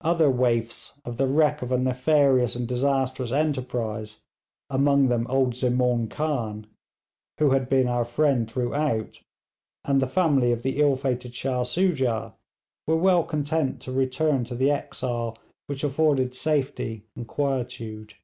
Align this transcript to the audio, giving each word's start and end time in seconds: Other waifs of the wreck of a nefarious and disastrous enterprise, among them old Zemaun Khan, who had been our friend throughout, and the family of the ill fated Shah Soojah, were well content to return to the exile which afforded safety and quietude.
Other 0.00 0.30
waifs 0.30 0.98
of 1.04 1.18
the 1.18 1.26
wreck 1.26 1.60
of 1.60 1.70
a 1.70 1.76
nefarious 1.76 2.56
and 2.56 2.66
disastrous 2.66 3.30
enterprise, 3.30 4.22
among 4.70 5.08
them 5.08 5.26
old 5.28 5.52
Zemaun 5.54 6.08
Khan, 6.08 6.66
who 7.36 7.50
had 7.50 7.68
been 7.68 7.86
our 7.86 8.06
friend 8.06 8.50
throughout, 8.50 9.20
and 9.84 10.00
the 10.00 10.06
family 10.06 10.50
of 10.50 10.62
the 10.62 10.80
ill 10.80 10.96
fated 10.96 11.34
Shah 11.34 11.62
Soojah, 11.64 12.32
were 12.86 12.96
well 12.96 13.22
content 13.24 13.82
to 13.82 13.92
return 13.92 14.44
to 14.44 14.54
the 14.54 14.70
exile 14.70 15.36
which 15.66 15.84
afforded 15.84 16.34
safety 16.34 17.04
and 17.14 17.28
quietude. 17.28 18.14